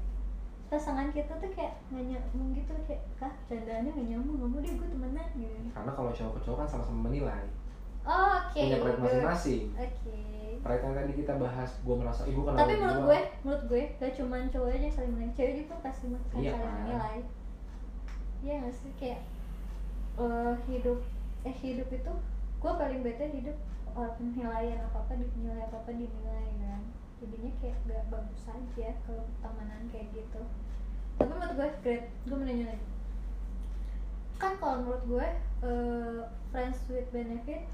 [0.71, 4.71] pasangan kita tuh kayak nggak nyambung gitu kayak kah candaannya nggak nyambung nggak mau deh
[4.71, 7.43] gue temenan gitu karena kalau cowok ke cowok kan sama-sama menilai
[8.07, 9.63] oh, oke punya pride masing-masing.
[9.77, 10.17] Oke.
[10.61, 14.13] Pride yang tadi kita bahas gue merasa ibu kenal tapi menurut gue menurut gue gak
[14.13, 16.77] cuman cowok aja yang saling menilai cewek juga pasti akan Iya saling kan?
[16.85, 17.19] menilai.
[18.45, 18.93] Iya gak sih?
[19.01, 19.21] Kayak
[20.21, 20.99] eh, hidup
[21.49, 22.13] eh hidup itu
[22.61, 23.57] gue paling bete hidup
[23.97, 26.83] orang penilaian apa apa dinilai apa apa dinilai kan?
[27.25, 30.43] Jadinya kayak gak bagus aja kalau pertemanan kayak gitu.
[31.17, 32.05] Tapi menurut gue great.
[32.29, 32.87] Gue mau nanya lagi.
[34.37, 35.27] Kan kalau menurut gue
[35.65, 36.21] eh,
[36.53, 37.65] friends with benefit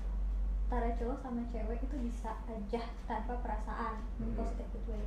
[0.67, 4.35] antara cowok sama cewek itu bisa aja tanpa perasaan Hmm.
[4.35, 5.07] positive way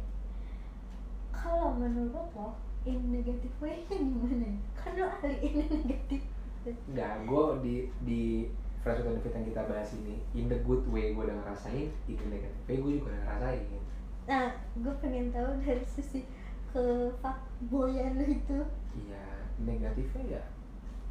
[1.30, 4.48] kalau menurut lo in negative way gimana?
[4.48, 4.56] Ya?
[4.74, 6.24] kan lo ahli in negative
[6.88, 8.22] Enggak, gue di di
[8.80, 12.28] fresh benefit yang kita bahas ini in the good way gue udah ngerasain in the
[12.30, 13.82] negative way gue juga udah ngerasain.
[14.26, 16.24] Nah gue pengen tahu dari sisi
[16.70, 16.84] ke
[17.20, 18.60] fuckboyan lo itu.
[18.96, 19.24] Iya
[19.60, 20.44] negatifnya ya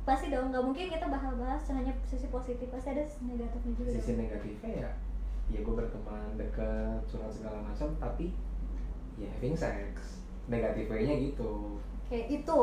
[0.09, 4.13] pasti dong nggak mungkin kita bahas-bahas hanya sisi positif pasti ada sisi negatifnya juga sisi
[4.17, 4.21] dong.
[4.25, 4.91] negatifnya ya
[5.53, 8.33] ya gue berteman deket curhat segala macam tapi
[9.21, 10.19] ya having sex
[10.49, 11.77] negatif way-nya gitu.
[12.09, 12.59] Kayak itu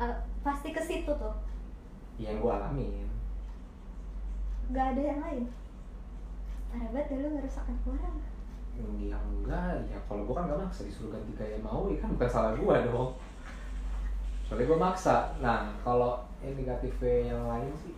[0.00, 1.36] uh, pasti ke situ tuh.
[2.16, 3.06] Yang gue alamin.
[4.72, 5.44] Nggak ada yang lain?
[6.72, 8.16] Parah banget deh lu orang.
[8.80, 12.30] Ya enggak ya kalau gue kan gak maksa disuruh ganti gaya mau ya kan bukan
[12.32, 13.12] salah gue dong
[14.50, 15.30] soalnya gue maksa.
[15.38, 17.94] Nah kalau yang negatif yang lain sih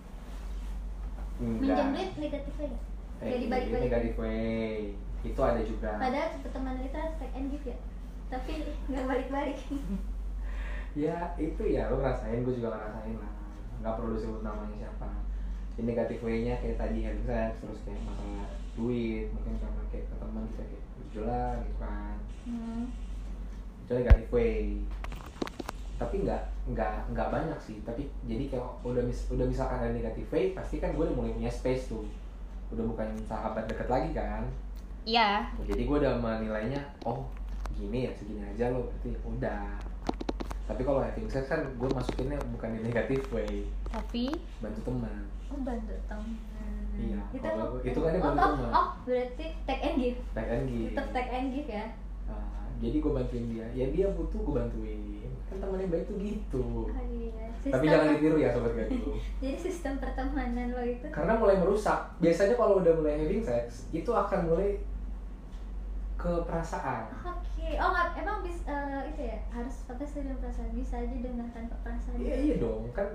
[1.40, 1.64] enggak.
[1.64, 2.80] Minjam duit negatifnya ya
[3.22, 5.94] Eh, jadi balik-balik negatif way itu ada juga.
[5.94, 7.78] Padahal pertemanan kita take and give ya.
[8.28, 8.52] Tapi
[8.92, 9.58] nggak balik-balik.
[10.92, 13.32] Ya itu ya lo ngerasain gue juga ngerasain lah.
[13.80, 15.08] Nggak perlu sebut namanya siapa.
[15.80, 20.14] Ini negatif way-nya kayak tadi having sex terus kayak masalah duit mungkin karena kayak ke
[20.20, 20.84] teman kita kayak
[21.16, 22.16] jualan gitu kan.
[22.44, 22.84] Hmm.
[23.82, 24.84] itu negatif way
[26.00, 27.76] tapi nggak nggak nggak banyak sih.
[27.82, 31.32] Tapi jadi kayak udah mis udah misalkan ada negatif way pasti kan gue udah mulai
[31.34, 32.04] punya space tuh.
[32.72, 34.44] Udah bukan sahabat deket lagi kan.
[35.02, 35.50] Iya.
[35.66, 37.26] Jadi gue udah menilainya oh
[37.74, 39.66] gini ya segini aja lo berarti udah.
[40.62, 43.66] Tapi kalau having sex kan gue masukinnya bukan di negatif way.
[43.90, 44.30] Tapi
[44.62, 45.26] bantu teman.
[45.50, 46.38] Oh bantu teman.
[46.92, 48.72] Iya, itu kalau itu kan dia oh, bantu oh, teman.
[48.72, 50.18] oh berarti take and give.
[50.32, 50.92] Back and give.
[50.94, 51.86] Tetap take and give ya?
[52.30, 53.66] Nah, jadi gue bantuin dia.
[53.70, 54.98] Ya dia butuh gue bantuin.
[55.46, 56.66] Kan teman yang baik tuh gitu.
[56.90, 57.46] Oh, iya.
[57.62, 59.14] tapi jangan ditiru ya sobat gaduh.
[59.42, 61.06] Jadi sistem pertemanan lo itu?
[61.14, 62.18] Karena mulai merusak.
[62.18, 64.82] Biasanya kalau udah mulai having sex itu akan mulai
[66.18, 67.06] ke perasaan.
[67.22, 67.78] Oke.
[67.78, 69.38] Oh nggak emang bis eh, itu ya?
[69.54, 70.74] Harus pakai dengan perasaan?
[70.74, 72.90] Bisa aja dengan tanpa perasaan iya iya dong.
[72.90, 73.06] Kan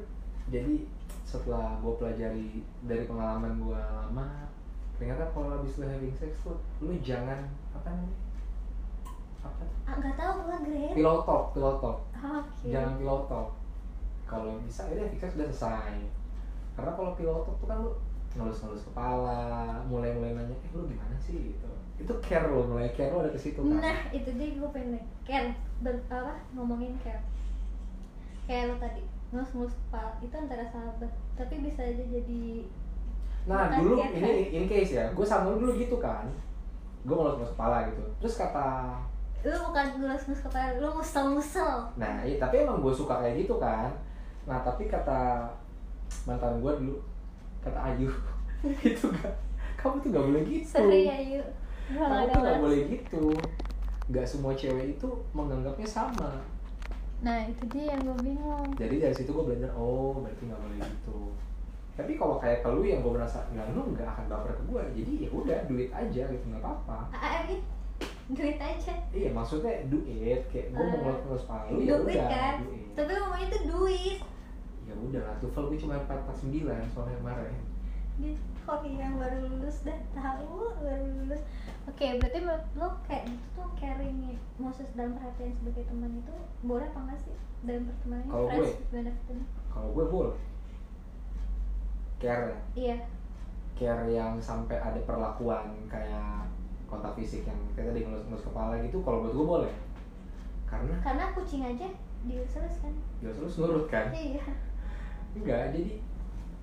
[0.48, 0.88] jadi
[1.28, 4.48] setelah gue pelajari dari pengalaman gue lama
[4.96, 8.27] ternyata kalau habis lu having sex tuh lu jangan apa namanya
[9.48, 9.64] apa?
[9.88, 11.98] Ah nggak tahu gue grade talk pillow talk.
[12.20, 12.68] Oke.
[12.68, 13.50] Jangan pillow talk.
[14.28, 15.96] Kalau bisa ya having sex udah selesai.
[16.76, 17.92] Karena kalau pillow talk tuh kan lu
[18.38, 21.56] ngelus-ngelus kepala mulai-mulai nanya eh lu gimana sih?
[21.56, 21.70] Gitu.
[21.98, 25.04] Itu care lo mulai care lo ada ke situ kan nah itu dia gue pengen.
[25.24, 27.24] Care ber, apa ngomongin care.
[28.46, 30.12] Kayak lo tadi ngelus-ngelus kepala.
[30.20, 31.12] Itu antara sahabat.
[31.40, 32.68] Tapi bisa aja jadi
[33.48, 36.28] Nah Bukan dulu ini in case ya, gue sama lu dulu gitu kan.
[37.08, 38.04] Gue ngelus-ngelus kepala gitu.
[38.20, 38.68] Terus kata
[39.46, 43.94] lu bukan ngelus-ngelus kepala lu musel-musel Nah iya tapi emang gue suka kayak gitu kan.
[44.50, 45.46] Nah tapi kata
[46.26, 46.98] mantan gue dulu
[47.62, 48.10] Kata Ayu
[48.88, 49.36] Itu gak
[49.78, 50.66] Kamu tuh gak boleh gitu.
[50.66, 51.46] Sorry gue
[51.94, 53.26] Kamu tuh gak boleh gitu.
[54.10, 56.42] Gak semua cewek itu menganggapnya sama.
[57.22, 58.68] Nah itu dia yang gue bingung.
[58.74, 61.20] Jadi dari situ gue belajar Oh berarti gak boleh gitu.
[61.98, 64.82] Tapi kalau kayak ke lu yang gue merasa nggak lu nggak akan baper ke gue
[65.02, 67.10] jadi ya udah duit aja gitu nggak apa-apa
[68.28, 68.94] duit aja.
[69.10, 72.56] Iya maksudnya duit kayak gue mau Eh, ngelus ngelus palu ya duit udah kan?
[72.62, 72.88] duit.
[72.92, 74.18] tapi ngomongnya itu duit.
[74.84, 77.56] Ya udah lah tuval gue cuma empat empat sembilan soalnya kemarin.
[78.18, 81.40] gitu kok yang baru lulus dah tahu baru lulus.
[81.88, 84.20] Oke berarti menurut lo kayak gitu tuh caring
[84.58, 87.36] Moses dalam perhatian sebagai teman itu boleh apa enggak sih?
[87.64, 88.70] Dalam pertemanan Kalau gue?
[89.70, 90.38] Kalau gue boleh.
[92.18, 92.50] Care.
[92.50, 92.98] Ya, iya.
[93.72, 96.50] Care yang sampai ada perlakuan kayak
[96.88, 99.04] kontak fisik yang kayak tadi ngelus ngelus kepala gitu.
[99.04, 99.74] Kalau buat gue boleh.
[100.68, 101.88] Karena karena kucing aja
[102.28, 102.94] diurus kan?
[103.22, 104.10] Terus nurut kan.
[104.16, 104.44] iya.
[105.36, 106.00] Enggak jadi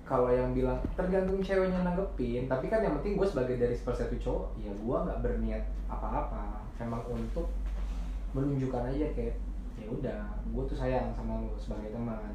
[0.05, 4.53] kalau yang bilang tergantung ceweknya nanggepin tapi kan yang penting gue sebagai dari persepsi cowok
[4.61, 6.65] ya gue nggak berniat apa-apa.
[6.81, 7.49] Emang untuk
[8.35, 9.37] menunjukkan aja kayak
[9.79, 12.33] ya udah gue tuh sayang sama lo sebagai teman.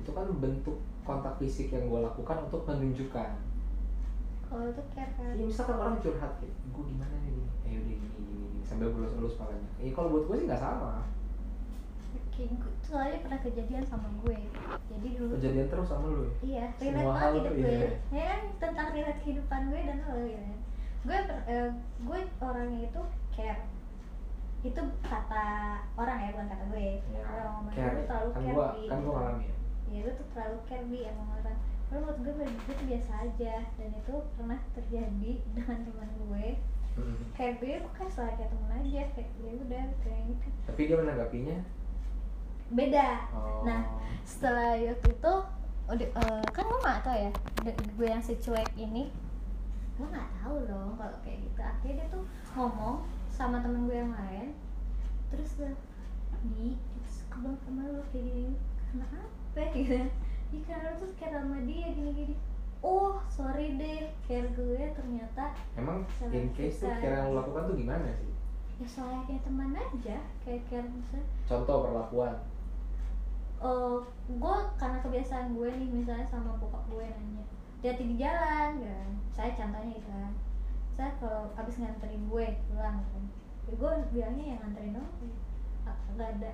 [0.00, 3.51] Itu kan bentuk kontak fisik yang gue lakukan untuk menunjukkan
[4.52, 8.06] kalau itu care kan ya misalkan orang curhat kayak gue gimana nih eh udah gini
[8.12, 11.00] gini gini sambil belus-belus palanya ya kalau buat gue sih nggak salah
[12.12, 14.38] Oke, gue- soalnya pernah kejadian sama gue
[14.86, 17.64] jadi dulu kejadian terus sama lo ya Iya, relate banget hidup gue.
[17.66, 17.88] iya.
[18.10, 20.36] Ya kan tentang relate kehidupan gue dan lo gitu.
[20.38, 20.56] kan.
[21.02, 23.62] Gue per- eh, gue orangnya itu care.
[24.62, 25.44] Itu kata
[25.92, 26.84] orang ya, bukan kata gue.
[27.02, 29.52] ya Orang ngomong care gue terlalu kan care di- kan gue ngalamin Iya,
[29.92, 31.58] ya lu tuh terlalu care bi emang orang
[31.92, 33.54] kalau menurut gue gue tuh biasa aja.
[33.76, 36.46] Dan itu pernah terjadi dengan teman gue.
[36.92, 37.32] Mm-mm.
[37.32, 39.02] kayak gue bukan salah kayak temen aja.
[39.12, 40.48] Kayak ya udah kayak gitu.
[40.64, 41.58] Tapi dia menanggapinya?
[42.72, 43.08] Beda.
[43.36, 43.80] Oh, Nah,
[44.24, 45.34] setelah waktu itu
[45.92, 47.30] udah eh, kan gue nggak tahu ya
[47.68, 49.10] gue yang si cuek ini
[49.98, 51.60] gue nggak tahu dong kalau kayak gitu.
[51.60, 52.24] Akhirnya dia tuh
[52.56, 54.56] ngomong sama temen gue yang lain.
[55.28, 55.72] Terus gue
[56.48, 56.74] di
[57.04, 58.52] suka banget sama lu kayak gini
[58.88, 59.62] karena apa?
[59.76, 59.98] Gitu
[60.68, 62.34] karena lu tuh care sama dia gini gini
[62.82, 66.02] oh sorry deh care gue ternyata emang
[66.34, 68.32] in case tuh kira yang lo lakukan tuh gimana sih?
[68.82, 71.26] Ya soalnya kayak teman aja kayak care misalnya.
[71.46, 72.36] Contoh perlakuan.
[73.62, 77.46] Eh gue karena kebiasaan gue nih misalnya sama bokap gue nanya
[77.82, 79.10] hati di jalan kan.
[79.30, 80.32] Saya contohnya gitu kan.
[80.98, 83.24] Saya kalau abis nganterin gue pulang kan
[83.70, 85.10] ya gue bilangnya yang nganterin dong.
[86.18, 86.52] Nggak ada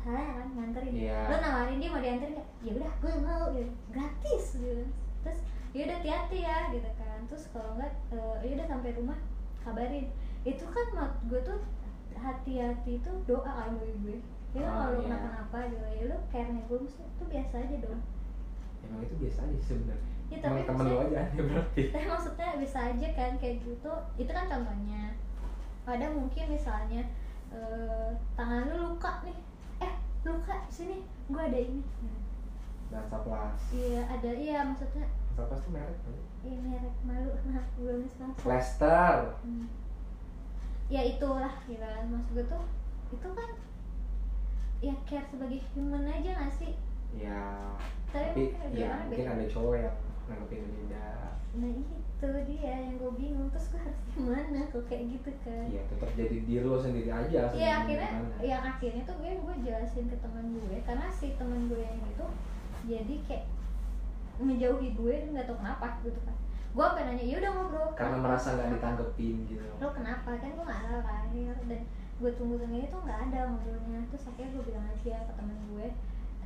[0.00, 0.92] saya kan nganterin.
[0.94, 1.18] Iya.
[1.28, 2.48] lo nawarin dia mau dianterin nggak?
[2.60, 3.72] ya udah gue mau gitu.
[3.92, 4.84] gratis gitu.
[5.20, 5.38] Terus
[5.70, 7.18] ya udah hati-hati ya gitu kan.
[7.28, 7.92] Terus kalau enggak
[8.40, 9.18] ya udah sampai rumah
[9.60, 10.06] kabarin.
[10.42, 11.58] Itu kan mak gue tuh
[12.16, 14.18] hati-hati itu doa kan bagi gue.
[14.50, 15.06] Ya Ah, kalau iya.
[15.06, 18.00] kenapa-napa gitu ya lu care gue mesti itu biasa aja dong.
[18.82, 20.08] Emang itu biasa aja sebenarnya.
[20.30, 21.82] Ya tapi temen lo maksudnya, aja aneh berarti.
[21.94, 23.92] Tapi maksudnya bisa aja kan kayak gitu.
[24.14, 25.02] Itu kan contohnya.
[25.86, 27.02] Ada mungkin misalnya
[27.50, 29.34] eh, tangan lu luka nih
[30.20, 31.04] eh luka sini.
[31.30, 31.82] Gue ada ini.
[32.90, 33.60] Dan saplas.
[33.72, 34.30] Iya ada.
[34.34, 35.06] Iya maksudnya
[35.36, 36.14] saplas tuh merek kan?
[36.44, 36.94] Iya merek.
[37.06, 37.30] Malu.
[37.48, 39.66] Nah belum sponsor Plaster hmm.
[40.92, 42.04] ya itulah gitu kan.
[42.10, 42.64] Maksud gue tuh
[43.10, 43.50] itu kan
[44.80, 46.72] ya care sebagai human aja gak sih?
[47.16, 47.74] Ya
[48.10, 49.96] tapi, tapi mungkin ya mungkin ada cowok yang
[50.30, 51.06] nanggepin beda
[51.50, 55.82] nah itu dia yang gue bingung terus gue harus gimana kok kayak gitu kan Iya
[55.90, 58.36] tetap jadi diri lo sendiri aja Iya akhirnya gimana.
[58.38, 62.26] yang akhirnya tuh gue gue jelasin ke teman gue karena si teman gue yang itu
[62.86, 63.44] jadi kayak
[64.40, 66.36] ngejauhi gue nggak tahu kenapa gitu kan
[66.70, 68.24] gue apa nanya ya udah ngobrol karena kenapa?
[68.24, 71.24] merasa nggak Kenapa?" ditanggepin gitu lo kenapa kan gue nggak tahu kan
[71.66, 71.80] dan
[72.20, 75.86] gue tunggu tunggu itu nggak ada ngobrolnya terus akhirnya gue bilang aja ke temen gue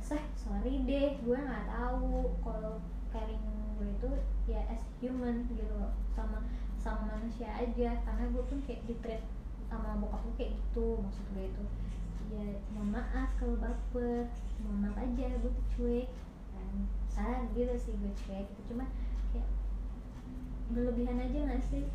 [0.01, 2.77] seh sorry deh gue nggak tahu kalau
[3.15, 3.43] caring
[3.79, 4.11] gue itu
[4.51, 6.43] ya as human gitu loh sama
[6.75, 7.95] sama manusia aja.
[8.03, 9.23] Karena gue pun kayak di treat
[9.71, 11.63] sama bokap gue kayak gitu maksud gue itu.
[12.35, 14.27] Ya mohon maaf kalau baper
[14.67, 16.11] mohon maaf aja gue tuh cuek
[16.51, 18.75] dan salah gitu sih gue cuek gitu.
[18.75, 18.83] Cuma
[19.31, 19.47] kayak
[20.75, 21.87] berlebihan aja gak sih?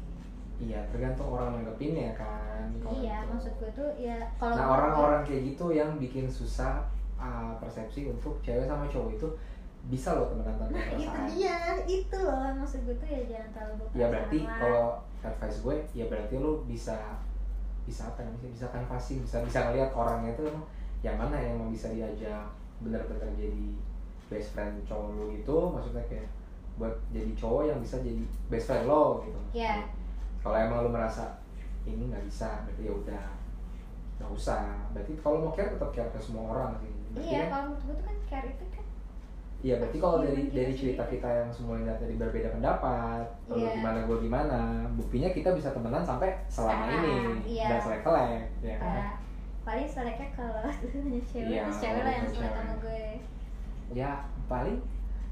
[0.61, 3.33] Iya tergantung orang nanggepinnya kan kalau iya itu.
[3.33, 6.85] maksud gue tuh ya kalau nah orang-orang kayak gitu yang bikin susah
[7.17, 9.29] uh, persepsi untuk cewek sama cowok itu
[9.89, 13.49] bisa loh temenan tanpa nah itu perasaan dia itu loh maksud gue tuh ya jangan
[13.57, 14.87] terlalu ya berarti kalau
[15.25, 16.97] advice gue ya berarti lo bisa
[17.89, 20.67] bisa apa namanya bisa kanvasin bisa bisa ngeliat orangnya itu emang
[21.01, 22.45] yang mana yang emang bisa diajak
[22.85, 23.67] benar-benar jadi
[24.29, 26.29] best friend cowok lo itu maksudnya kayak
[26.79, 29.41] buat jadi cowok yang bisa jadi best friend lo gitu.
[29.53, 29.85] Iya.
[30.41, 31.37] kalau emang lo merasa
[31.85, 33.25] ini nggak bisa berarti ya udah
[34.21, 34.89] nggak usah.
[34.93, 36.93] Berarti kalau mau care tetap care ke semua orang sih.
[37.17, 38.65] Berarti iya kan kalau menurut gue tuh kan care itu
[39.61, 43.73] Iya, berarti kalau dari kita dari cerita kita yang semuanya tadi berbeda pendapat, lalu Iya.
[43.77, 44.61] gimana gue gimana,
[44.97, 47.15] buktinya kita bisa temenan sampai selama Sekarang, ini
[47.61, 47.67] iya.
[47.69, 48.89] dan selek-selek, ya kan?
[48.89, 49.13] Kayak
[49.61, 50.65] paling seleknya kalau
[51.31, 53.05] cewek terus cewek lah yang selek sama gue
[53.93, 54.11] Ya
[54.49, 54.81] paling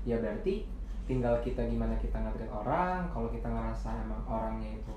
[0.04, 0.68] ya berarti
[1.08, 4.96] tinggal kita gimana kita ngatrit orang, kalau kita ngerasa emang orangnya itu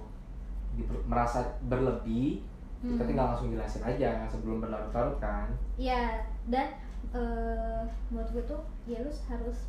[1.07, 2.43] merasa berlebih,
[2.83, 3.07] kita Hmm.
[3.07, 5.47] tinggal langsung jelasin aja sebelum berlarut-larut kan.
[5.77, 6.67] Iya dan
[7.11, 9.59] eh, menurut gue tuh ya lu harus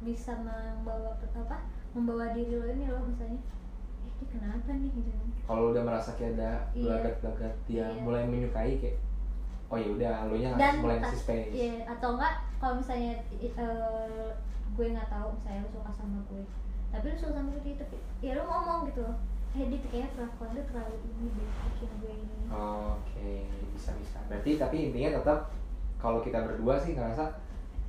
[0.00, 1.56] bisa membawa apa
[1.92, 3.40] membawa diri lo ini loh misalnya
[4.00, 5.10] eh dia kenapa nih gitu
[5.44, 6.84] Kalau udah merasa kayak ada Iya.
[6.86, 8.00] gelagat-gelagat dia Iya.
[8.00, 8.96] mulai menyukai kayak
[9.70, 11.52] oh ya udah lo nya dan mulai ngasih space.
[11.52, 14.28] iya, atau enggak kalau misalnya eh,
[14.70, 16.42] gue nggak tahu misalnya lu suka sama gue
[16.90, 19.16] tapi lu suka sama gue tapi ya lu ngomong gitu loh
[19.50, 24.18] eh dia kayaknya perlakuan lu terlalu ini deh bikin gue ini Oke, bisa bisa.
[24.26, 25.54] Berarti tapi intinya tetap
[26.00, 27.24] kalau kita berdua sih ngerasa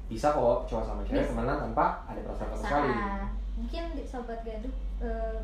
[0.05, 2.91] bisa kok cowok sama cewek temenan tanpa ada perasaan sama sekali.
[3.55, 5.37] Mungkin di sobat gaduh eh,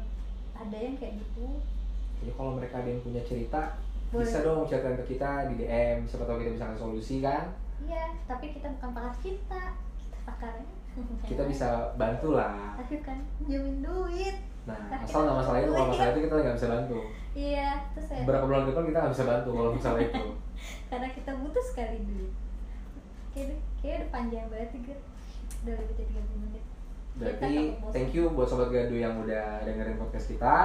[0.51, 1.47] ada yang kayak gitu
[2.17, 3.77] Jadi kalau mereka ada yang punya cerita,
[4.09, 4.25] Boleh.
[4.25, 5.97] bisa dong ceritain ke kita di DM.
[6.03, 7.45] Siapa tahu kita bisa ngasih solusi kan.
[7.77, 9.63] iya tapi kita bukan pakar cinta
[10.01, 10.65] kita pakarnya
[11.21, 12.73] Kita bisa bantu lah.
[12.75, 14.33] tapi kan jamin duit
[14.65, 16.97] Nah, Tapi asal nggak masalah itu, kalau masalah itu kita nggak bisa bantu.
[17.31, 20.25] iya terus ya Beberapa bulan depan kita nggak bisa bantu kalau masalah itu.
[20.89, 22.31] karena kita butuh sekali duit
[23.37, 24.95] kayak kayak udah panjang banget juga
[25.65, 26.63] udah lebih dari 30 menit.
[27.17, 27.53] Berarti
[27.93, 30.57] thank you buat sobat gaduh yang udah dengerin podcast kita.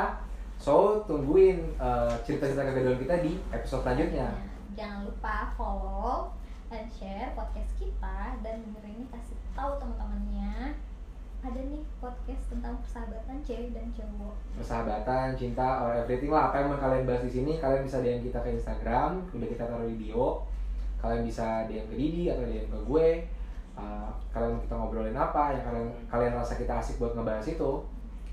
[0.57, 4.29] So tungguin uh, cerita-cerita kegaduhan kita di episode selanjutnya.
[4.31, 6.33] Nah, jangan lupa follow
[6.73, 10.77] and share podcast kita dan denger ini kasih tahu teman-temannya.
[11.43, 14.37] Ada nih podcast tentang persahabatan cewek dan cowok.
[14.63, 16.55] Persahabatan, cinta, or everything lah.
[16.55, 19.27] Apa yang mau kalian bahas di sini kalian bisa DM kita ke Instagram.
[19.35, 20.52] Udah kita taruh di bio
[21.03, 23.09] kalian bisa DM ke Didi atau DM ke gue
[23.73, 27.81] Uh, kalian kita ngobrolin apa yang kalian kalian rasa kita asik buat ngebahas itu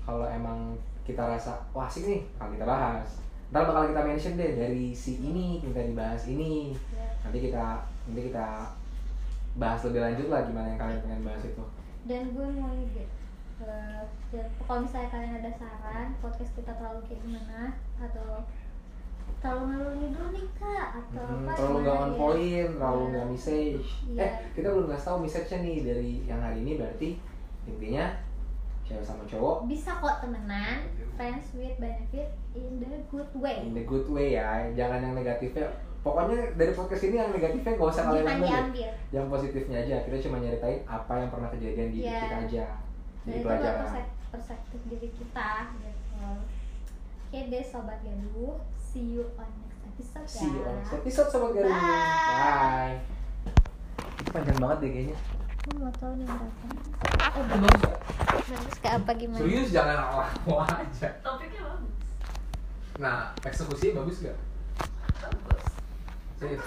[0.04, 3.08] kalau emang kita rasa wah asik nih bakal kita bahas.
[3.48, 6.76] Ntar bakal kita mention deh dari si ini kita dibahas ini.
[6.92, 7.08] Ya.
[7.24, 8.68] nanti kita nanti kita
[9.56, 11.64] bahas lebih lanjut lah gimana yang kalian pengen bahas itu.
[12.04, 13.04] Dan gue mau ide
[13.64, 18.44] eh, dan kalau misalnya kalian ada saran podcast kita terlalu kayak gimana atau
[19.38, 22.16] terlalu ngalur ngidul nih kak atau Hmm, apa terlalu nggak on ya?
[22.16, 23.10] point, terlalu Iya.
[23.10, 23.86] nggak message.
[24.06, 24.20] Iya.
[24.20, 27.08] Eh, kita belum ngasih tahu message-nya nih dari yang hari ini berarti
[27.64, 28.04] intinya
[28.82, 30.82] cewek sama cowok bisa kok temenan
[31.14, 35.70] friends with benefit in the good way in the good way ya, jangan yang negatifnya.
[36.00, 39.96] Pokoknya dari podcast ini yang negatifnya nggak usah kalian ambil, yang positifnya aja.
[40.00, 42.18] Kita cuma nyeritain apa yang pernah kejadian di Iya.
[42.20, 42.64] kita aja.
[43.20, 44.04] Jadi pelajaran.
[44.30, 50.34] perspektif diri kita gitu oke deh sobat gaduh see you on next episode ya.
[50.42, 50.82] See you on ya.
[50.82, 51.70] next episode sama Garuda.
[51.70, 51.86] Bye.
[52.42, 52.98] Bye.
[54.18, 55.16] Itu panjang banget deh kayaknya.
[55.60, 56.66] Gue mau tau nih berapa.
[57.30, 57.82] Eh, bagus.
[58.50, 59.38] Bagus kayak apa gimana?
[59.38, 61.08] Serius jangan lama aja.
[61.22, 61.94] Topiknya bagus.
[62.98, 64.36] Nah, eksekusinya bagus gak?
[65.22, 65.64] Bagus.
[66.42, 66.66] Serius.